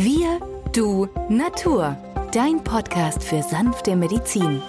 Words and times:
Wir, 0.00 0.38
du, 0.72 1.08
Natur. 1.28 1.96
Dein 2.32 2.62
Podcast 2.62 3.24
für 3.24 3.42
sanfte 3.42 3.96
Medizin. 3.96 4.62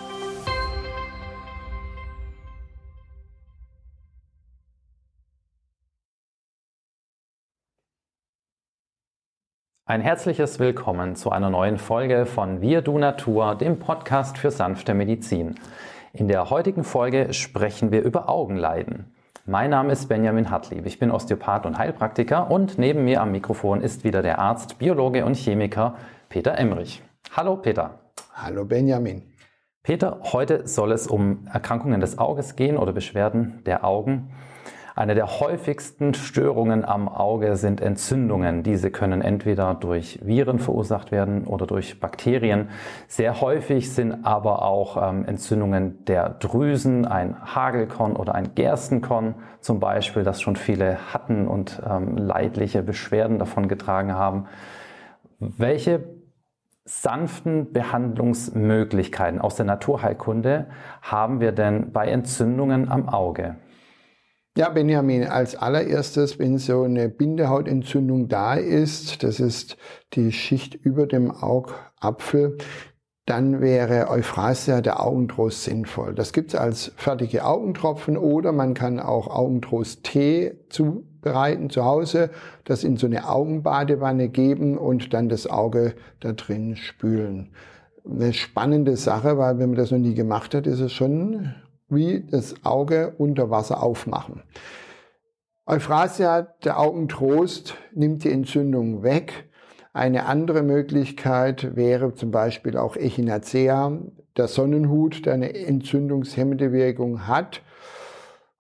Ein 9.86 10.02
herzliches 10.02 10.58
Willkommen 10.58 11.16
zu 11.16 11.30
einer 11.30 11.52
neuen 11.52 11.78
Folge 11.78 12.26
von 12.26 12.62
Wir 12.62 12.82
Du 12.82 12.98
Natur, 12.98 13.54
dem 13.54 13.78
Podcast 13.78 14.40
für 14.40 14.50
sanfte 14.50 14.96
Medizin. 14.96 15.60
In 16.12 16.28
der 16.28 16.50
heutigen 16.50 16.84
Folge 16.84 17.36
sprechen 17.36 17.92
wir 17.92 18.02
über 18.02 18.30
Augenleiden. 18.30 19.14
Mein 19.46 19.70
Name 19.70 19.94
ist 19.94 20.08
Benjamin 20.08 20.52
Hartlieb, 20.52 20.86
ich 20.86 21.00
bin 21.00 21.12
Osteopath 21.12 21.66
und 21.66 21.78
Heilpraktiker 21.78 22.52
und 22.52 22.78
neben 22.78 23.06
mir 23.06 23.22
am 23.22 23.32
Mikrofon 23.32 23.82
ist 23.82 24.04
wieder 24.04 24.22
der 24.22 24.38
Arzt, 24.38 24.78
Biologe 24.78 25.26
und 25.26 25.36
Chemiker 25.36 25.96
Peter 26.28 26.58
Emrich. 26.58 27.02
Hallo 27.36 27.56
Peter. 27.56 28.00
Hallo 28.34 28.66
Benjamin. 28.66 29.24
Peter, 29.82 30.20
heute 30.34 30.68
soll 30.68 30.92
es 30.92 31.08
um 31.08 31.48
Erkrankungen 31.52 32.02
des 32.02 32.20
Auges 32.20 32.58
gehen 32.58 32.78
oder 32.78 32.92
Beschwerden 32.92 33.64
der 33.66 33.86
Augen. 33.86 34.32
Eine 35.00 35.16
der 35.16 35.40
häufigsten 35.40 36.14
Störungen 36.14 36.84
am 36.84 37.08
Auge 37.08 37.56
sind 37.56 37.80
Entzündungen. 37.80 38.64
Diese 38.64 38.92
können 38.92 39.22
entweder 39.22 39.74
durch 39.74 40.20
Viren 40.22 40.60
verursacht 40.60 41.14
werden 41.14 41.48
oder 41.48 41.66
durch 41.68 42.02
Bakterien. 42.02 42.68
Sehr 43.08 43.40
häufig 43.40 43.94
sind 43.94 44.26
aber 44.26 44.62
auch 44.62 45.02
ähm, 45.02 45.24
Entzündungen 45.24 46.04
der 46.04 46.32
Drüsen, 46.32 47.06
ein 47.06 47.38
Hagelkorn 47.56 48.18
oder 48.18 48.36
ein 48.36 48.56
Gerstenkorn 48.56 49.36
zum 49.62 49.80
Beispiel, 49.80 50.26
das 50.26 50.42
schon 50.42 50.58
viele 50.58 50.98
hatten 51.14 51.48
und 51.48 51.82
ähm, 51.90 52.18
leidliche 52.18 52.84
Beschwerden 52.84 53.40
davon 53.40 53.70
getragen 53.70 54.16
haben. 54.16 54.48
Welche 55.40 56.04
sanften 56.84 57.72
Behandlungsmöglichkeiten 57.72 59.40
aus 59.40 59.56
der 59.56 59.66
Naturheilkunde 59.66 60.68
haben 61.02 61.40
wir 61.40 61.54
denn 61.54 61.94
bei 61.94 62.10
Entzündungen 62.10 62.92
am 62.92 63.08
Auge? 63.08 63.56
Ja, 64.58 64.70
Benjamin, 64.70 65.26
als 65.26 65.56
allererstes, 65.56 66.40
wenn 66.40 66.58
so 66.58 66.84
eine 66.84 67.08
Bindehautentzündung 67.08 68.28
da 68.28 68.56
ist, 68.56 69.24
das 69.24 69.40
ist 69.40 69.78
die 70.14 70.32
Schicht 70.32 70.74
über 70.76 71.06
dem 71.06 71.32
Augapfel, 71.32 72.58
dann 73.30 73.62
wäre 73.62 74.10
Euphrasia 74.10 74.82
der 74.82 75.06
Augentrost 75.06 75.64
sinnvoll. 75.64 76.16
Das 76.16 76.34
gibt 76.34 76.50
es 76.50 76.60
als 76.60 76.92
fertige 76.96 77.46
Augentropfen 77.46 78.18
oder 78.18 78.52
man 78.52 78.74
kann 78.74 79.00
auch 79.00 79.28
Augentrost-Tee 79.28 80.56
zubereiten 80.70 81.70
zu 81.70 81.86
Hause, 81.86 82.32
das 82.64 82.84
in 82.84 82.98
so 82.98 83.06
eine 83.06 83.30
Augenbadewanne 83.30 84.30
geben 84.30 84.80
und 84.80 85.14
dann 85.14 85.30
das 85.30 85.46
Auge 85.46 85.94
da 86.22 86.34
drin 86.34 86.76
spülen. 86.76 87.52
Eine 88.04 88.34
spannende 88.34 88.98
Sache, 88.98 89.38
weil 89.38 89.60
wenn 89.60 89.70
man 89.70 89.78
das 89.78 89.92
noch 89.92 90.00
nie 90.00 90.16
gemacht 90.16 90.56
hat, 90.56 90.66
ist 90.66 90.80
es 90.80 90.92
schon 90.92 91.54
wie 91.90 92.26
das 92.30 92.64
Auge 92.64 93.14
unter 93.18 93.50
Wasser 93.50 93.84
aufmachen. 93.84 94.44
Euphrasia, 95.66 96.42
der 96.64 96.80
Augentrost, 96.80 97.76
nimmt 97.94 98.24
die 98.24 98.32
Entzündung 98.32 99.04
weg. 99.04 99.50
Eine 99.94 100.26
andere 100.26 100.64
Möglichkeit 100.64 101.76
wäre 101.76 102.14
zum 102.14 102.32
Beispiel 102.32 102.78
auch 102.78 102.96
Echinacea, 102.96 104.00
der 104.38 104.48
Sonnenhut, 104.48 105.26
der 105.26 105.34
eine 105.34 105.54
entzündungshemmende 105.54 106.72
Wirkung 106.72 107.28
hat. 107.28 107.62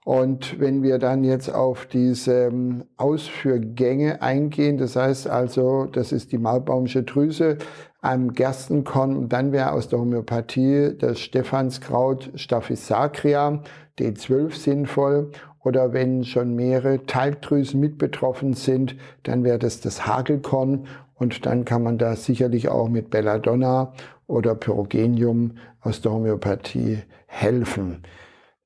Und 0.05 0.59
wenn 0.59 0.81
wir 0.81 0.97
dann 0.97 1.23
jetzt 1.23 1.53
auf 1.53 1.85
diese 1.85 2.47
ähm, 2.47 2.85
Ausführgänge 2.97 4.21
eingehen, 4.21 4.77
das 4.77 4.95
heißt 4.95 5.27
also, 5.27 5.85
das 5.85 6.11
ist 6.11 6.31
die 6.31 6.37
Maulbaumsche 6.37 7.03
Drüse, 7.03 7.57
am 8.01 8.33
Gerstenkorn 8.33 9.17
und 9.17 9.33
dann 9.33 9.51
wäre 9.51 9.73
aus 9.73 9.89
der 9.89 9.99
Homöopathie 9.99 10.95
das 10.97 11.19
Stephanskraut 11.19 12.31
Staphysacria 12.35 13.61
D12 13.99 14.53
sinnvoll 14.55 15.31
oder 15.63 15.91
wenn 15.91 16.23
schon 16.23 16.55
mehrere 16.55 17.05
Talgdrüsen 17.05 17.79
mit 17.79 17.97
betroffen 17.97 18.53
sind, 18.53 18.95
dann 19.23 19.43
wäre 19.43 19.59
das 19.59 19.81
das 19.81 20.07
Hagelkorn 20.07 20.87
und 21.15 21.45
dann 21.45 21.65
kann 21.65 21.83
man 21.83 21.97
da 21.97 22.15
sicherlich 22.15 22.69
auch 22.69 22.87
mit 22.87 23.09
Belladonna 23.09 23.93
oder 24.27 24.55
Pyrogenium 24.55 25.57
aus 25.81 26.01
der 26.01 26.13
Homöopathie 26.13 26.99
helfen. 27.27 28.03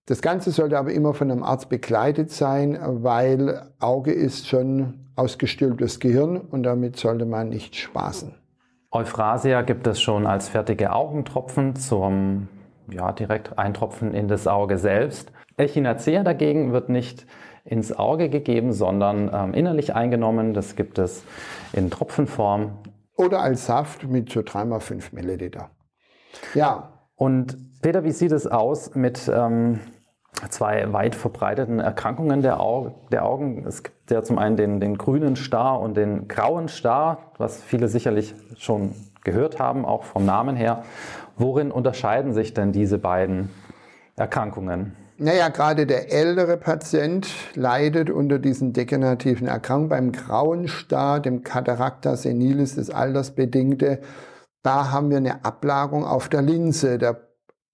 Das 0.06 0.22
Ganze 0.22 0.52
sollte 0.52 0.78
aber 0.78 0.92
immer 0.92 1.14
von 1.14 1.32
einem 1.32 1.44
Arzt 1.44 1.70
begleitet 1.70 2.30
sein, 2.30 2.78
weil 2.82 3.70
Auge 3.80 4.12
ist 4.12 4.48
schon 4.48 5.10
ausgestülptes 5.16 6.00
Gehirn 6.00 6.38
und 6.38 6.64
damit 6.64 6.98
sollte 6.98 7.26
man 7.26 7.50
nicht 7.50 7.76
spaßen. 7.76 8.43
Euphrasia 8.94 9.64
gibt 9.64 9.88
es 9.88 10.00
schon 10.00 10.28
als 10.28 10.50
fertige 10.50 10.94
Augentropfen 10.94 11.76
zum 11.76 12.48
ja, 12.92 13.12
direkt 13.12 13.58
Eintropfen 13.58 14.14
in 14.14 14.28
das 14.28 14.46
Auge 14.46 14.78
selbst. 14.78 15.32
Echinacea 15.58 16.24
dagegen 16.24 16.74
wird 16.74 16.90
nicht 16.90 17.26
ins 17.66 17.92
Auge 17.98 18.30
gegeben, 18.30 18.72
sondern 18.72 19.32
ähm, 19.34 19.54
innerlich 19.56 19.96
eingenommen. 19.96 20.54
Das 20.54 20.76
gibt 20.76 21.00
es 21.00 21.24
in 21.72 21.90
Tropfenform. 21.90 22.78
Oder 23.16 23.40
als 23.40 23.66
Saft 23.66 24.08
mit 24.08 24.32
so 24.32 24.42
3x5 24.42 25.16
Milliliter. 25.16 25.72
Ja. 26.54 26.94
Und 27.16 27.82
Peter, 27.82 28.04
wie 28.04 28.12
sieht 28.12 28.32
es 28.32 28.46
aus 28.46 28.94
mit 28.94 29.32
ähm, 29.34 29.80
zwei 30.50 30.92
weit 30.94 31.16
verbreiteten 31.16 31.80
Erkrankungen 31.80 32.42
der, 32.42 32.60
Au 32.60 32.96
der, 33.12 33.26
Augen. 33.26 33.66
Es 33.68 33.84
gibt 33.84 34.12
ja 34.12 34.24
zum 34.24 34.38
einen 34.38 34.58
den, 34.58 34.80
den 34.80 34.98
grünen 34.98 35.36
Star 35.36 35.80
und 35.80 35.96
den 35.96 36.28
grauen 36.28 36.68
Star, 36.68 37.32
was 37.38 37.62
viele 37.62 37.88
sicherlich 37.88 38.36
schon 38.58 38.94
gehört 39.24 39.60
haben, 39.60 39.86
auch 39.86 40.04
vom 40.04 40.26
Namen 40.26 40.56
her. 40.56 40.84
Worin 41.38 41.72
unterscheiden 41.72 42.34
sich 42.34 42.54
denn 42.54 42.72
diese 42.72 42.98
beiden 42.98 43.50
Erkrankungen? 44.16 44.96
Naja, 45.18 45.50
gerade 45.50 45.86
der 45.86 46.12
ältere 46.12 46.58
Patient 46.58 47.28
leidet 47.56 48.10
unter 48.10 48.40
diesen 48.40 48.74
degenerativen 48.74 49.48
Erkrankungen. 49.48 49.90
Beim 49.90 50.12
grauen 50.12 50.68
Star, 50.68 51.20
dem 51.20 51.44
Cataracta 51.44 52.16
senilis, 52.16 52.76
das 52.76 52.90
Altersbedingte, 52.90 54.00
da 54.64 54.92
haben 54.92 55.10
wir 55.10 55.18
eine 55.18 55.46
Ablagerung 55.46 56.06
auf 56.06 56.30
der 56.30 56.42
Linse. 56.42 56.98
Der 56.98 57.33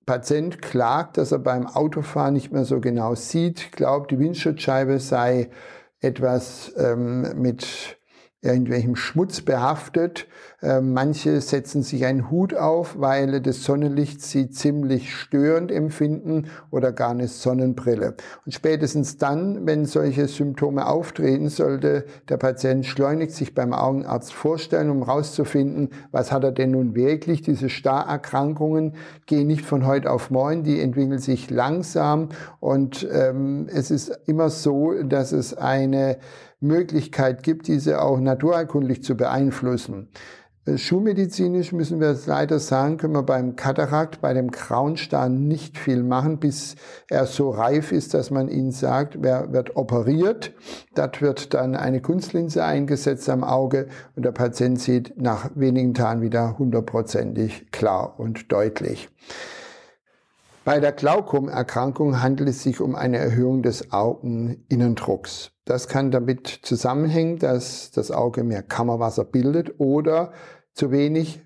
Patient 0.10 0.60
klagt, 0.60 1.18
dass 1.20 1.32
er 1.32 1.38
beim 1.38 1.68
Autofahren 1.68 2.34
nicht 2.34 2.52
mehr 2.52 2.66
so 2.66 2.80
genau 2.80 3.14
sieht, 3.14 3.72
glaubt, 3.72 4.10
die 4.10 4.18
Windschutzscheibe 4.18 4.98
sei 4.98 5.52
etwas 6.00 6.74
ähm, 6.78 7.40
mit 7.40 7.99
irgendwelchem 8.42 8.96
Schmutz 8.96 9.42
behaftet. 9.42 10.28
Ähm, 10.62 10.94
manche 10.94 11.42
setzen 11.42 11.84
sich 11.84 12.06
einen 12.06 12.30
Hut 12.30 12.54
auf, 12.54 13.00
weil 13.00 13.42
das 13.42 13.64
Sonnenlicht 13.64 14.22
sie 14.22 14.50
ziemlich 14.50 15.14
störend 15.14 15.72
empfinden 15.72 16.48
oder 16.72 16.92
gar 16.92 17.12
eine 17.12 17.28
Sonnenbrille. 17.28 18.16
Und 18.46 18.54
spätestens 18.54 19.18
dann, 19.18 19.66
wenn 19.66 19.86
solche 19.86 20.28
Symptome 20.28 20.88
auftreten, 20.88 21.50
sollte 21.50 22.06
der 22.30 22.38
Patient 22.38 22.86
schleunigst 22.86 23.38
sich 23.38 23.54
beim 23.54 23.74
Augenarzt 23.74 24.34
vorstellen, 24.34 24.90
um 24.90 25.06
herauszufinden, 25.06 25.90
was 26.12 26.32
hat 26.32 26.44
er 26.44 26.52
denn 26.52 26.72
nun 26.72 26.96
wirklich. 26.96 27.42
Diese 27.42 27.70
Starerkrankungen 27.70 28.94
gehen 29.26 29.48
nicht 29.48 29.66
von 29.66 29.86
heute 29.86 30.12
auf 30.12 30.30
morgen, 30.30 30.64
die 30.64 30.80
entwickeln 30.80 31.20
sich 31.20 31.50
langsam 31.50 32.30
und 32.60 33.08
ähm, 33.12 33.68
es 33.70 33.92
ist 33.92 34.10
immer 34.26 34.50
so, 34.50 34.94
dass 35.04 35.32
es 35.32 35.54
eine 35.54 36.18
Möglichkeit 36.60 37.44
gibt, 37.44 37.68
diese 37.68 38.02
auch 38.02 38.20
naturheilkundlich 38.20 39.04
zu 39.04 39.16
beeinflussen. 39.16 40.10
Äh, 40.70 40.78
schulmedizinisch 40.78 41.72
müssen 41.72 42.00
wir 42.00 42.10
es 42.10 42.28
leider 42.28 42.60
sagen, 42.60 42.98
können 42.98 43.14
wir 43.14 43.24
beim 43.24 43.56
Katarakt, 43.56 44.22
bei 44.22 44.34
dem 44.34 44.52
grauen 44.52 44.98
Star 44.98 45.30
nicht 45.30 45.78
viel 45.78 46.04
machen, 46.04 46.40
bis 46.40 46.76
er 47.10 47.26
so 47.26 47.50
reif 47.50 47.92
ist, 47.92 48.14
dass 48.14 48.32
man 48.32 48.50
ihn 48.50 48.72
sagt, 48.72 49.18
wer 49.22 49.54
wird 49.54 49.76
operiert. 49.76 50.54
Dort 50.96 51.22
wird 51.22 51.54
dann 51.54 51.76
eine 51.76 52.02
Kunstlinse 52.02 52.64
eingesetzt 52.64 53.30
am 53.30 53.44
Auge 53.44 53.88
und 54.16 54.26
der 54.26 54.32
Patient 54.32 54.80
sieht 54.80 55.20
nach 55.22 55.52
wenigen 55.56 55.94
Tagen 55.94 56.22
wieder 56.22 56.58
hundertprozentig 56.58 57.72
klar 57.72 58.20
und 58.20 58.52
deutlich. 58.52 59.10
Bei 60.66 60.80
der 60.80 60.92
Glaukomerkrankung 60.92 62.22
handelt 62.22 62.50
es 62.50 62.64
sich 62.64 62.82
um 62.82 62.96
eine 62.96 63.18
Erhöhung 63.18 63.64
des 63.64 63.92
Augeninnendrucks. 63.92 65.52
Das 65.66 65.88
kann 65.88 66.12
damit 66.12 66.48
zusammenhängen, 66.48 67.40
dass 67.40 67.92
das 67.92 68.12
Auge 68.12 68.44
mehr 68.44 68.62
Kammerwasser 68.62 69.24
bildet 69.24 69.80
oder 69.80 70.34
zu 70.74 70.92
wenig 70.92 71.42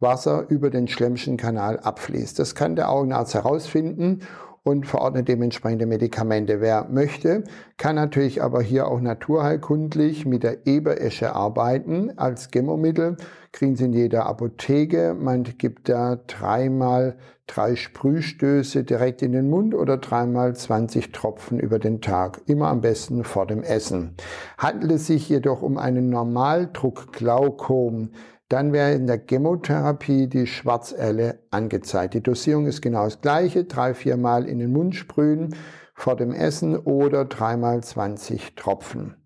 Wasser 0.00 0.46
über 0.48 0.70
den 0.70 0.88
Schlemmschen 0.88 1.36
Kanal 1.36 1.78
abfließt. 1.78 2.38
Das 2.38 2.54
kann 2.54 2.76
der 2.76 2.90
Augenarzt 2.90 3.34
herausfinden 3.34 4.20
und 4.64 4.86
verordnet 4.86 5.28
dementsprechende 5.28 5.86
Medikamente. 5.86 6.60
Wer 6.60 6.88
möchte, 6.90 7.44
kann 7.76 7.96
natürlich 7.96 8.42
aber 8.42 8.62
hier 8.62 8.88
auch 8.88 9.00
naturheilkundlich 9.00 10.24
mit 10.24 10.42
der 10.42 10.66
Eberesche 10.66 11.34
arbeiten 11.34 12.12
als 12.16 12.50
Gemmomittel. 12.50 13.18
Kriegen 13.52 13.76
Sie 13.76 13.84
in 13.84 13.92
jeder 13.92 14.26
Apotheke. 14.26 15.14
Man 15.14 15.44
gibt 15.44 15.90
da 15.90 16.16
dreimal 16.26 17.16
drei 17.46 17.76
Sprühstöße 17.76 18.84
direkt 18.84 19.20
in 19.20 19.32
den 19.32 19.50
Mund 19.50 19.74
oder 19.74 19.98
dreimal 19.98 20.56
20 20.56 21.12
Tropfen 21.12 21.60
über 21.60 21.78
den 21.78 22.00
Tag. 22.00 22.40
Immer 22.46 22.68
am 22.68 22.80
besten 22.80 23.22
vor 23.22 23.46
dem 23.46 23.62
Essen. 23.62 24.14
Handelt 24.56 24.92
es 24.92 25.06
sich 25.06 25.28
jedoch 25.28 25.60
um 25.60 25.76
einen 25.76 26.08
Normaldruckglaukom, 26.08 28.12
dann 28.48 28.72
wäre 28.72 28.92
in 28.92 29.06
der 29.06 29.20
Chemotherapie 29.26 30.28
die 30.28 30.46
Schwarzelle 30.46 31.40
angezeigt. 31.50 32.14
Die 32.14 32.22
Dosierung 32.22 32.66
ist 32.66 32.82
genau 32.82 33.04
das 33.04 33.20
gleiche, 33.20 33.64
drei, 33.64 33.94
viermal 33.94 34.46
in 34.46 34.58
den 34.58 34.72
Mund 34.72 34.94
sprühen 34.94 35.54
vor 35.94 36.16
dem 36.16 36.32
Essen 36.32 36.76
oder 36.76 37.24
dreimal 37.24 37.82
20 37.82 38.56
Tropfen. 38.56 39.16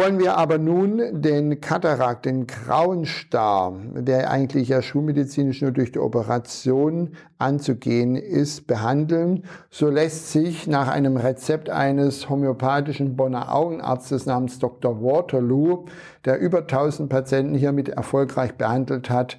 Wollen 0.00 0.18
wir 0.18 0.38
aber 0.38 0.56
nun 0.56 1.20
den 1.20 1.60
Katarakt, 1.60 2.24
den 2.24 2.46
grauen 2.46 3.04
Star, 3.04 3.74
der 3.92 4.30
eigentlich 4.30 4.70
ja 4.70 4.80
schulmedizinisch 4.80 5.60
nur 5.60 5.72
durch 5.72 5.92
die 5.92 5.98
Operation 5.98 7.10
anzugehen 7.36 8.16
ist, 8.16 8.66
behandeln, 8.66 9.44
so 9.68 9.90
lässt 9.90 10.32
sich 10.32 10.66
nach 10.66 10.88
einem 10.88 11.18
Rezept 11.18 11.68
eines 11.68 12.30
homöopathischen 12.30 13.14
Bonner 13.14 13.54
Augenarztes 13.54 14.24
namens 14.24 14.58
Dr. 14.58 15.02
Waterloo, 15.02 15.84
der 16.24 16.40
über 16.40 16.60
1000 16.60 17.10
Patienten 17.10 17.54
hiermit 17.54 17.90
erfolgreich 17.90 18.54
behandelt 18.54 19.10
hat, 19.10 19.36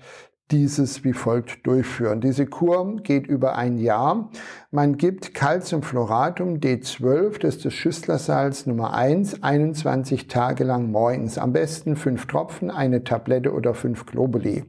dieses 0.52 1.04
wie 1.04 1.14
folgt 1.14 1.66
durchführen. 1.66 2.22
Diese 2.22 2.46
Kur 2.46 2.98
geht 2.98 3.28
über 3.28 3.56
ein 3.56 3.78
Jahr. 3.78 4.30
Man 4.70 4.98
gibt 4.98 5.34
Calciumfloratum 5.34 6.60
D12, 6.60 7.40
das 7.40 7.56
ist 7.56 7.66
das 7.66 7.74
Schüsslersalz 7.74 8.66
Nummer 8.66 8.94
1, 8.94 9.44
21 9.44 10.28
Tage 10.28 10.64
lang 10.64 10.92
morgens. 10.92 11.38
Am 11.38 11.54
besten 11.54 11.96
fünf 11.96 12.28
Tropfen, 12.28 12.70
eine 12.70 13.04
Tablette 13.04 13.54
oder 13.54 13.74
fünf 13.74 14.06
Globuli. 14.06 14.66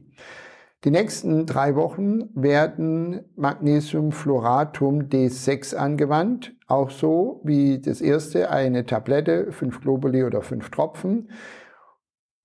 Die 0.83 0.91
nächsten 0.91 1.45
drei 1.45 1.75
Wochen 1.75 2.29
werden 2.35 3.21
Magnesiumfloratum 3.37 5.03
D6 5.03 5.75
angewandt, 5.75 6.53
auch 6.67 6.89
so 6.89 7.39
wie 7.45 7.79
das 7.79 8.01
erste, 8.01 8.51
eine 8.51 8.85
Tablette, 8.85 9.53
fünf 9.53 9.79
Globuli 9.79 10.25
oder 10.25 10.41
fünf 10.41 10.69
Tropfen. 10.71 11.29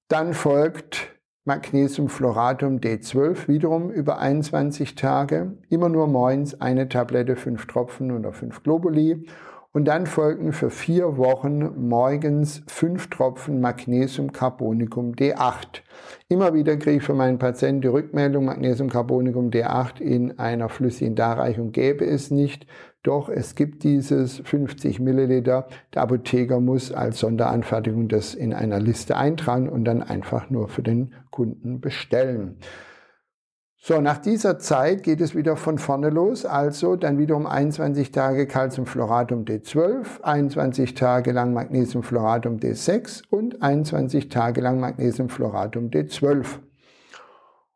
Dann 0.07 0.35
folgt 0.35 1.18
Magnesiumfloratum 1.49 2.79
D12 2.79 3.49
wiederum 3.49 3.91
über 3.91 4.19
21 4.19 4.97
Tage, 4.97 5.53
immer 5.71 5.89
nur 5.89 6.07
morgens 6.07 6.61
eine 6.61 6.91
Tablette, 6.91 7.37
fünf 7.37 7.67
Tropfen 7.67 8.13
oder 8.13 8.33
fünf 8.33 8.63
Globuli. 8.63 9.27
Und 9.73 9.87
dann 9.87 10.07
folgen 10.07 10.53
für 10.53 10.71
vier 10.71 11.19
Wochen 11.19 11.89
morgens 11.89 12.63
fünf 12.67 13.09
Tropfen 13.11 13.61
Magnesiumcarbonicum 13.61 15.13
D8. 15.13 15.83
Immer 16.29 16.53
wieder 16.53 16.77
kriege 16.77 16.99
ich 16.99 17.03
von 17.03 17.17
meinen 17.17 17.39
Patienten 17.39 17.83
die 17.83 17.89
Rückmeldung, 17.89 18.47
Magnesiumcarbonicum 18.47 19.51
D8 19.51 20.01
in 20.01 20.39
einer 20.39 20.69
flüssigen 20.69 21.15
Darreichung 21.15 21.73
gäbe 21.73 22.05
es 22.05 22.31
nicht. 22.31 22.67
Doch 23.03 23.29
es 23.29 23.55
gibt 23.55 23.85
dieses 23.85 24.39
50 24.39 25.01
Milliliter. 25.01 25.69
Der 25.95 26.03
Apotheker 26.03 26.61
muss 26.61 26.93
als 26.93 27.21
Sonderanfertigung 27.21 28.09
das 28.09 28.35
in 28.35 28.53
einer 28.53 28.81
Liste 28.81 29.17
eintragen 29.17 29.69
und 29.69 29.85
dann 29.85 30.03
einfach 30.03 30.51
nur 30.51 30.69
für 30.69 30.83
den 30.83 31.15
Kunden 31.39 31.81
bestellen. 31.81 32.57
So, 33.77 34.01
nach 34.01 34.19
dieser 34.19 34.59
Zeit 34.59 35.05
geht 35.05 35.21
es 35.21 35.37
wieder 35.37 35.55
von 35.57 35.79
vorne 35.79 36.11
los, 36.11 36.45
also 36.45 36.97
dann 36.97 37.17
wiederum 37.17 37.47
21 37.47 38.11
Tage 38.11 38.49
Calciumfloratum 38.49 39.45
D12, 39.45 40.21
21 40.21 40.95
Tage 40.95 41.31
lang 41.31 41.53
Magnesiumfloratum 41.53 42.57
D6 42.57 43.23
und 43.31 43.63
21 43.63 44.31
Tage 44.31 44.61
lang 44.63 44.81
Magnesiumfloratum 44.81 45.91
D12. 45.91 46.59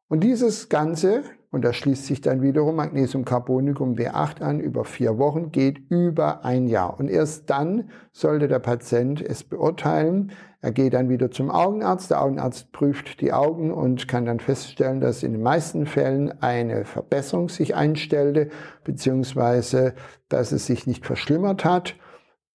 Und 0.08 0.24
dieses 0.24 0.68
Ganze 0.68 1.22
und 1.52 1.66
da 1.66 1.74
schließt 1.74 2.06
sich 2.06 2.22
dann 2.22 2.40
wiederum 2.40 2.76
Magnesiumcarbonicum 2.76 3.94
B8 3.94 4.40
an 4.40 4.58
über 4.58 4.86
vier 4.86 5.18
Wochen, 5.18 5.52
geht 5.52 5.78
über 5.90 6.46
ein 6.46 6.66
Jahr. 6.66 6.98
Und 6.98 7.08
erst 7.08 7.50
dann 7.50 7.90
sollte 8.10 8.48
der 8.48 8.58
Patient 8.58 9.20
es 9.20 9.44
beurteilen. 9.44 10.32
Er 10.62 10.72
geht 10.72 10.94
dann 10.94 11.10
wieder 11.10 11.30
zum 11.30 11.50
Augenarzt. 11.50 12.10
Der 12.10 12.22
Augenarzt 12.22 12.72
prüft 12.72 13.20
die 13.20 13.34
Augen 13.34 13.70
und 13.70 14.08
kann 14.08 14.24
dann 14.24 14.40
feststellen, 14.40 15.00
dass 15.00 15.22
in 15.22 15.32
den 15.32 15.42
meisten 15.42 15.84
Fällen 15.84 16.32
eine 16.40 16.86
Verbesserung 16.86 17.50
sich 17.50 17.74
einstellte, 17.74 18.48
beziehungsweise 18.84 19.92
dass 20.30 20.52
es 20.52 20.64
sich 20.64 20.86
nicht 20.86 21.04
verschlimmert 21.04 21.66
hat. 21.66 21.96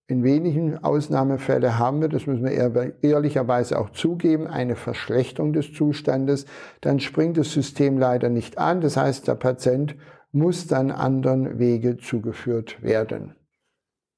In 0.09 0.23
wenigen 0.23 0.81
Ausnahmefällen 0.81 1.77
haben 1.77 1.99
wir, 1.99 2.07
das 2.07 2.27
müssen 2.27 2.45
wir 2.45 2.93
ehrlicherweise 3.01 3.77
auch 3.77 3.89
zugeben, 3.89 4.47
eine 4.47 4.77
Verschlechterung 4.77 5.51
des 5.51 5.73
Zustandes. 5.73 6.45
Dann 6.79 7.01
springt 7.01 7.35
das 7.35 7.51
System 7.51 7.97
leider 7.97 8.29
nicht 8.29 8.57
an. 8.57 8.79
Das 8.79 8.95
heißt, 8.95 9.27
der 9.27 9.35
Patient 9.35 9.97
muss 10.31 10.65
dann 10.67 10.91
anderen 10.91 11.59
Wege 11.59 11.97
zugeführt 11.97 12.81
werden. 12.81 13.35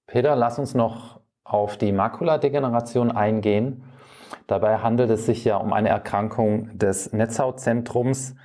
Peter, 0.05 0.35
lass 0.35 0.59
uns 0.59 0.75
noch 0.75 1.21
auf 1.43 1.77
die 1.77 1.91
Makuladegeneration 1.91 3.11
eingehen. 3.11 3.83
Dabei 4.45 4.77
handelt 4.77 5.09
es 5.09 5.25
sich 5.25 5.43
ja 5.43 5.57
um 5.57 5.73
eine 5.73 5.89
Erkrankung 5.89 6.77
des 6.77 7.13
Netzhautzentrums, 7.13 8.35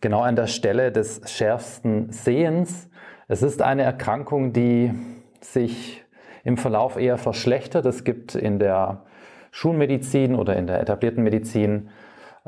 genau 0.00 0.20
an 0.20 0.36
der 0.36 0.46
Stelle 0.46 0.92
des 0.92 1.20
schärfsten 1.28 2.12
Sehens. 2.12 2.88
Es 3.26 3.42
ist 3.42 3.60
eine 3.60 3.82
Erkrankung, 3.82 4.52
die 4.52 4.92
sich 5.40 6.01
im 6.44 6.56
Verlauf 6.56 6.96
eher 6.96 7.18
verschlechtert. 7.18 7.86
Es 7.86 8.04
gibt 8.04 8.34
in 8.34 8.58
der 8.58 9.04
Schulmedizin 9.50 10.34
oder 10.34 10.56
in 10.56 10.66
der 10.66 10.80
etablierten 10.80 11.22
Medizin 11.22 11.90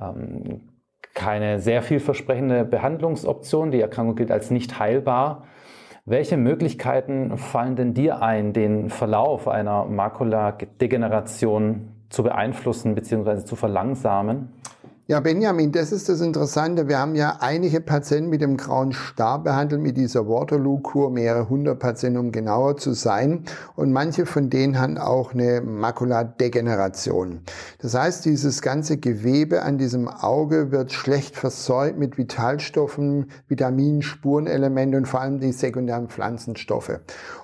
ähm, 0.00 0.62
keine 1.14 1.61
sehr 1.61 1.82
vielversprechende 1.82 2.64
Behandlungsoption. 2.64 3.70
Die 3.70 3.81
Erkrankung 3.81 4.17
gilt 4.17 4.32
als 4.32 4.50
nicht 4.50 4.79
heilbar. 4.79 5.44
Welche 6.06 6.37
Möglichkeiten 6.37 7.38
fallen 7.38 7.76
denn 7.76 7.94
dir 7.94 8.20
ein, 8.20 8.52
den 8.52 8.91
Verlauf 8.91 9.49
einer 9.49 9.87
Makuladegeneration 9.87 11.88
zu 12.11 12.23
beeinflussen 12.23 12.94
bzw. 12.94 13.44
zu 13.44 13.56
verlangsamen? 13.56 14.52
Ja, 15.06 15.21
Benjamin, 15.21 15.71
das 15.71 15.93
ist 15.93 16.09
das 16.09 16.23
Interessante. 16.23 16.89
Wir 16.89 16.99
haben 16.99 17.15
ja 17.15 17.37
einige 17.41 17.83
Patienten 17.83 18.31
mit 18.31 18.41
dem 18.41 18.56
grauen 18.56 18.93
Star 18.93 19.39
behandelt, 19.39 19.83
mit 19.83 19.99
dieser 19.99 20.27
Waterloo-Kur, 20.27 21.11
mehrere 21.11 21.51
hundert 21.51 21.79
Patienten, 21.79 22.19
um 22.19 22.33
genauer 22.33 22.79
zu 22.79 22.95
sein. 22.95 23.45
Und 23.77 23.93
manche 23.93 24.25
von 24.25 24.49
denen 24.49 24.81
haben 24.81 24.97
auch 24.97 25.35
eine 25.35 25.61
Makuladegeneration. 25.61 27.43
Das 27.83 27.93
heißt, 27.93 28.25
dieses 28.25 28.62
ganze 28.62 28.97
Gewebe 28.97 29.61
an 29.61 29.77
diesem 29.77 30.09
Auge 30.09 30.73
wird 30.73 30.91
schlecht 30.91 31.37
versäumt 31.37 31.99
mit 31.99 32.17
Vitalstoffen, 32.17 33.31
Vitaminen, 33.47 34.00
Spurenelemente 34.00 34.97
und 34.97 35.07
vor 35.07 35.21
allem 35.21 35.39
die 35.39 35.53
sekundären 35.53 36.09
Pflanzenstoffe. 36.09 37.00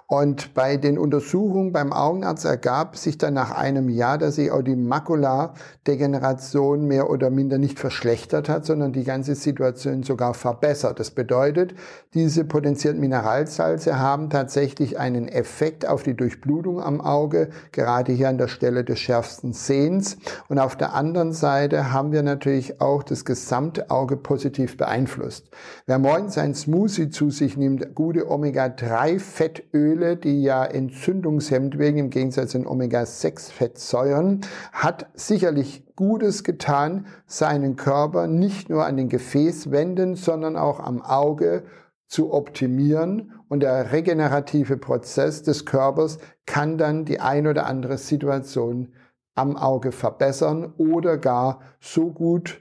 Und 0.07 0.55
bei 0.55 0.77
den 0.77 0.99
Untersuchungen 0.99 1.73
beim 1.73 1.93
Augenarzt 1.93 2.45
ergab 2.45 2.97
sich 2.97 3.17
dann 3.17 3.35
nach 3.35 3.53
einem 3.53 3.89
Jahr, 3.89 4.19
dass 4.19 4.35
sich 4.35 4.51
auch 4.51 4.63
die 4.63 4.75
Makuladegeneration 4.75 6.85
mehr 6.85 7.09
oder 7.11 7.31
minder 7.31 7.50
nicht 7.59 7.79
verschlechtert 7.79 8.49
hat, 8.49 8.67
sondern 8.67 8.93
die 8.93 9.05
ganze 9.05 9.35
Situation 9.35 10.03
sogar 10.03 10.35
verbessert. 10.35 11.01
Das 11.01 11.11
bedeutet, 11.11 11.75
diese 12.15 12.45
potenzierten 12.45 13.01
Mineralsalze 13.01 13.99
haben 13.99 14.31
tatsächlich 14.31 14.99
einen 14.99 15.29
Effekt 15.29 15.87
auf 15.87 16.03
die 16.03 16.15
Durchblutung 16.15 16.81
am 16.81 17.01
Auge, 17.01 17.51
gerade 17.73 18.13
hier 18.13 18.29
an 18.29 18.39
der 18.39 18.49
Stelle 18.49 18.85
des 18.85 18.99
schärfsten 18.99 19.53
Sehens. 19.53 20.17
Und 20.49 20.59
auf 20.59 20.77
der 20.77 20.95
anderen 20.95 21.33
Seite 21.33 21.93
haben 21.93 22.13
wir 22.13 22.23
natürlich 22.23 22.81
auch 22.81 23.03
das 23.03 23.25
gesamte 23.25 23.91
Auge 23.91 24.17
positiv 24.17 24.77
beeinflusst. 24.77 25.51
Wer 25.87 25.99
morgens 25.99 26.39
ein 26.39 26.55
Smoothie 26.55 27.11
zu 27.11 27.31
sich 27.31 27.57
nimmt, 27.57 27.95
gute 27.95 28.31
Omega-3-Fettöle, 28.31 29.91
Öle, 29.91 30.17
die 30.17 30.43
ja 30.43 30.65
entzündungshemmend 30.65 31.79
wirken, 31.79 31.99
im 31.99 32.11
Gegensatz 32.11 32.51
zu 32.51 32.59
den 32.59 32.67
Omega-6-Fettsäuren, 32.67 34.41
hat 34.73 35.07
sicherlich 35.15 35.85
Gutes 35.97 36.45
getan, 36.45 37.07
seinen 37.27 37.77
Körper 37.77 38.27
nicht 38.27 38.71
nur 38.71 38.87
an 38.87 38.97
den 38.97 39.09
Gefäßwänden, 39.09 40.17
sondern 40.17 40.57
auch 40.57 40.81
am 40.81 41.03
Auge 41.03 41.65
zu 42.07 42.33
optimieren 42.33 43.33
und 43.49 43.61
der 43.61 43.93
regenerative 43.93 44.77
Prozess 44.77 45.43
des 45.43 45.65
Körpers 45.65 46.19
kann 46.47 46.77
dann 46.77 47.05
die 47.05 47.21
ein 47.21 47.47
oder 47.47 47.67
andere 47.67 47.99
Situation 47.99 48.93
am 49.35 49.57
Auge 49.57 49.93
verbessern 49.93 50.75
oder 50.77 51.17
gar 51.19 51.61
so 51.81 52.11
gut 52.11 52.61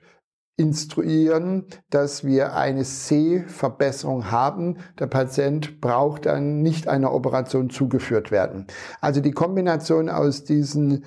instruieren, 0.60 1.66
dass 1.90 2.26
wir 2.26 2.54
eine 2.54 2.84
Sehverbesserung 2.84 4.30
haben. 4.30 4.78
Der 5.00 5.08
Patient 5.08 5.80
braucht 5.80 6.26
dann 6.26 6.62
nicht 6.62 6.88
einer 6.88 7.14
Operation 7.14 7.70
zugeführt 7.70 8.30
werden. 8.30 8.68
Also 9.00 9.22
die 9.22 9.32
Kombination 9.32 10.10
aus 10.10 10.44
diesen 10.44 11.06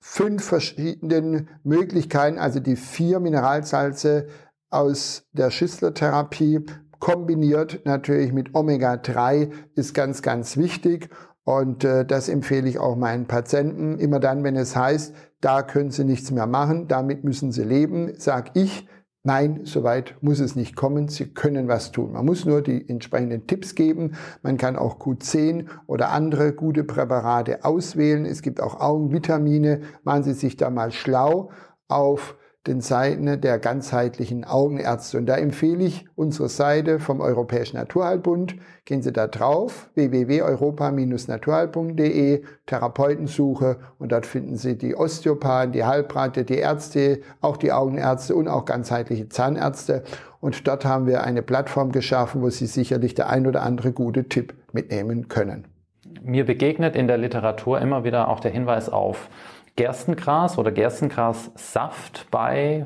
fünf 0.00 0.44
verschiedenen 0.44 1.48
Möglichkeiten, 1.64 2.38
also 2.38 2.60
die 2.60 2.76
vier 2.76 3.20
Mineralsalze 3.20 4.26
aus 4.70 5.26
der 5.32 5.50
Schistlertherapie 5.50 6.64
kombiniert 6.98 7.82
natürlich 7.84 8.32
mit 8.32 8.54
Omega-3 8.54 9.52
ist 9.74 9.94
ganz, 9.94 10.22
ganz 10.22 10.56
wichtig. 10.56 11.10
Und 11.44 11.84
äh, 11.84 12.04
das 12.04 12.28
empfehle 12.28 12.68
ich 12.68 12.78
auch 12.78 12.96
meinen 12.96 13.26
Patienten. 13.26 13.98
Immer 13.98 14.20
dann, 14.20 14.44
wenn 14.44 14.56
es 14.56 14.76
heißt, 14.76 15.14
da 15.40 15.62
können 15.62 15.90
sie 15.90 16.04
nichts 16.04 16.30
mehr 16.30 16.46
machen, 16.46 16.88
damit 16.88 17.24
müssen 17.24 17.52
sie 17.52 17.62
leben, 17.62 18.12
sage 18.18 18.50
ich, 18.54 18.86
Nein, 19.24 19.62
soweit 19.64 20.16
muss 20.20 20.38
es 20.40 20.56
nicht 20.56 20.76
kommen. 20.76 21.08
Sie 21.08 21.26
können 21.26 21.68
was 21.68 21.92
tun. 21.92 22.12
Man 22.12 22.24
muss 22.24 22.44
nur 22.44 22.62
die 22.62 22.88
entsprechenden 22.88 23.46
Tipps 23.46 23.74
geben. 23.74 24.12
Man 24.42 24.56
kann 24.56 24.76
auch 24.76 24.98
Q10 24.98 25.66
oder 25.86 26.10
andere 26.10 26.52
gute 26.52 26.84
Präparate 26.84 27.64
auswählen. 27.64 28.24
Es 28.24 28.42
gibt 28.42 28.60
auch 28.60 28.80
Augenvitamine. 28.80 29.82
Machen 30.04 30.22
Sie 30.22 30.34
sich 30.34 30.56
da 30.56 30.70
mal 30.70 30.92
schlau 30.92 31.50
auf 31.88 32.36
den 32.66 32.80
Seiten 32.80 33.40
der 33.40 33.58
ganzheitlichen 33.58 34.44
Augenärzte. 34.44 35.18
Und 35.18 35.26
da 35.26 35.36
empfehle 35.36 35.84
ich 35.84 36.06
unsere 36.16 36.48
Seite 36.48 36.98
vom 36.98 37.20
Europäischen 37.20 37.76
Naturheilbund. 37.76 38.56
Gehen 38.84 39.00
Sie 39.00 39.12
da 39.12 39.26
drauf, 39.26 39.88
www.europa-naturheilbund.de, 39.94 42.42
Therapeutensuche 42.66 43.78
und 43.98 44.12
dort 44.12 44.26
finden 44.26 44.56
Sie 44.56 44.76
die 44.76 44.96
Osteopathen, 44.96 45.72
die 45.72 45.84
Heilpraktiker, 45.84 46.44
die 46.44 46.58
Ärzte, 46.58 47.20
auch 47.40 47.56
die 47.56 47.72
Augenärzte 47.72 48.34
und 48.34 48.48
auch 48.48 48.64
ganzheitliche 48.64 49.28
Zahnärzte. 49.28 50.02
Und 50.40 50.68
dort 50.68 50.84
haben 50.84 51.06
wir 51.06 51.24
eine 51.24 51.42
Plattform 51.42 51.92
geschaffen, 51.92 52.42
wo 52.42 52.50
Sie 52.50 52.66
sicherlich 52.66 53.14
der 53.14 53.30
ein 53.30 53.46
oder 53.46 53.62
andere 53.62 53.92
gute 53.92 54.28
Tipp 54.28 54.54
mitnehmen 54.72 55.28
können. 55.28 55.68
Mir 56.22 56.44
begegnet 56.44 56.96
in 56.96 57.06
der 57.06 57.18
Literatur 57.18 57.80
immer 57.80 58.04
wieder 58.04 58.28
auch 58.28 58.40
der 58.40 58.50
Hinweis 58.50 58.88
auf 58.88 59.28
Gerstengras 59.78 60.58
oder 60.58 60.72
Gerstengrassaft 60.72 62.26
bei 62.32 62.84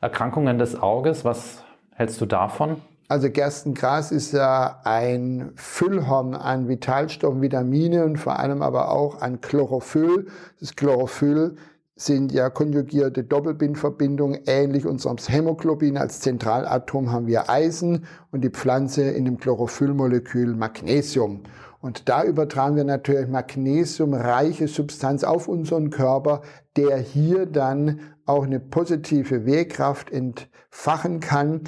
Erkrankungen 0.00 0.58
des 0.58 0.74
Auges. 0.74 1.22
Was 1.22 1.62
hältst 1.90 2.18
du 2.18 2.24
davon? 2.24 2.80
Also 3.08 3.28
Gerstengras 3.28 4.10
ist 4.10 4.32
ja 4.32 4.80
ein 4.84 5.52
Füllhorn 5.54 6.34
an 6.34 6.66
Vitalstoffen, 6.66 7.42
Vitamine 7.42 8.06
und 8.06 8.16
vor 8.16 8.38
allem 8.38 8.62
aber 8.62 8.90
auch 8.90 9.20
an 9.20 9.42
Chlorophyll. 9.42 10.28
Das 10.60 10.74
Chlorophyll 10.74 11.56
sind 11.94 12.32
ja 12.32 12.48
konjugierte 12.48 13.22
Doppelbindverbindungen, 13.22 14.40
ähnlich 14.46 14.86
unserem 14.86 15.18
Hämoglobin. 15.18 15.98
Als 15.98 16.20
Zentralatom 16.20 17.12
haben 17.12 17.26
wir 17.26 17.50
Eisen 17.50 18.06
und 18.32 18.42
die 18.42 18.50
Pflanze 18.50 19.10
in 19.10 19.26
dem 19.26 19.36
Chlorophyllmolekül 19.36 20.56
Magnesium. 20.56 21.42
Und 21.84 22.08
da 22.08 22.24
übertragen 22.24 22.76
wir 22.76 22.84
natürlich 22.84 23.28
magnesiumreiche 23.28 24.68
Substanz 24.68 25.22
auf 25.22 25.48
unseren 25.48 25.90
Körper, 25.90 26.40
der 26.78 26.96
hier 26.96 27.44
dann 27.44 28.00
auch 28.24 28.44
eine 28.44 28.58
positive 28.58 29.44
Wehkraft 29.44 30.10
entfachen 30.10 31.20
kann. 31.20 31.64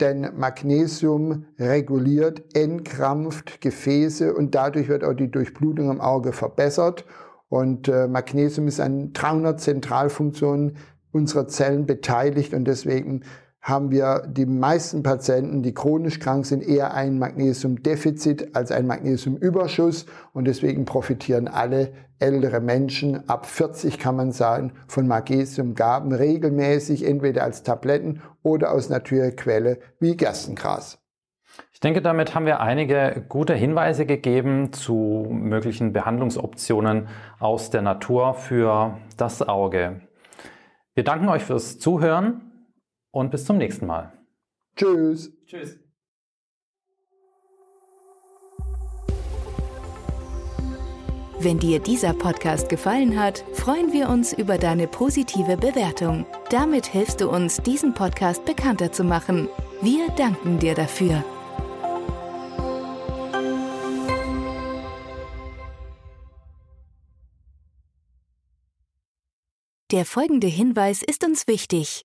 Denn 0.00 0.28
Magnesium 0.34 1.44
reguliert, 1.56 2.56
entkrampft 2.56 3.60
Gefäße 3.60 4.34
und 4.34 4.56
dadurch 4.56 4.88
wird 4.88 5.04
auch 5.04 5.14
die 5.14 5.30
Durchblutung 5.30 5.88
im 5.88 6.00
Auge 6.00 6.32
verbessert. 6.32 7.04
Und 7.48 7.86
äh, 7.86 8.08
Magnesium 8.08 8.66
ist 8.66 8.80
an 8.80 9.12
300 9.12 9.60
Zentralfunktionen 9.60 10.78
unserer 11.12 11.46
Zellen 11.46 11.86
beteiligt 11.86 12.54
und 12.54 12.64
deswegen 12.64 13.22
haben 13.62 13.90
wir 13.90 14.26
die 14.26 14.46
meisten 14.46 15.02
Patienten, 15.02 15.62
die 15.62 15.74
chronisch 15.74 16.18
krank 16.18 16.46
sind, 16.46 16.66
eher 16.66 16.94
ein 16.94 17.18
Magnesiumdefizit 17.18 18.56
als 18.56 18.72
ein 18.72 18.86
Magnesiumüberschuss 18.86 20.06
und 20.32 20.46
deswegen 20.46 20.86
profitieren 20.86 21.46
alle 21.46 21.92
ältere 22.18 22.60
Menschen 22.60 23.28
ab 23.28 23.46
40 23.46 23.98
kann 23.98 24.16
man 24.16 24.32
sagen 24.32 24.72
von 24.86 25.06
Magnesiumgaben 25.06 26.12
regelmäßig 26.12 27.06
entweder 27.06 27.42
als 27.42 27.62
Tabletten 27.62 28.22
oder 28.42 28.72
aus 28.72 28.88
natürlicher 28.88 29.32
Quelle 29.32 29.78
wie 29.98 30.16
Gerstengras. 30.16 30.98
Ich 31.72 31.80
denke, 31.80 32.02
damit 32.02 32.34
haben 32.34 32.46
wir 32.46 32.60
einige 32.60 33.24
gute 33.28 33.54
Hinweise 33.54 34.06
gegeben 34.06 34.72
zu 34.72 35.26
möglichen 35.30 35.92
Behandlungsoptionen 35.92 37.08
aus 37.38 37.70
der 37.70 37.82
Natur 37.82 38.34
für 38.34 38.98
das 39.16 39.42
Auge. 39.42 40.02
Wir 40.94 41.04
danken 41.04 41.28
euch 41.28 41.42
fürs 41.42 41.78
Zuhören 41.78 42.49
und 43.10 43.30
bis 43.30 43.44
zum 43.44 43.58
nächsten 43.58 43.86
Mal. 43.86 44.12
Tschüss. 44.76 45.32
Tschüss. 45.46 45.78
Wenn 51.42 51.58
dir 51.58 51.78
dieser 51.78 52.12
Podcast 52.12 52.68
gefallen 52.68 53.18
hat, 53.18 53.42
freuen 53.54 53.94
wir 53.94 54.10
uns 54.10 54.34
über 54.34 54.58
deine 54.58 54.86
positive 54.86 55.56
Bewertung. 55.56 56.26
Damit 56.50 56.84
hilfst 56.84 57.22
du 57.22 57.30
uns, 57.30 57.56
diesen 57.62 57.94
Podcast 57.94 58.44
bekannter 58.44 58.92
zu 58.92 59.04
machen. 59.04 59.48
Wir 59.80 60.08
danken 60.16 60.58
dir 60.58 60.74
dafür. 60.74 61.24
Der 69.90 70.04
folgende 70.04 70.46
Hinweis 70.46 71.02
ist 71.02 71.24
uns 71.24 71.48
wichtig. 71.48 72.04